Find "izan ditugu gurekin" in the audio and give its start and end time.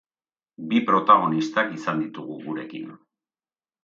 1.79-2.89